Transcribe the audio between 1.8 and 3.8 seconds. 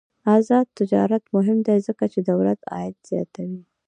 ځکه چې دولت عاید زیاتوي.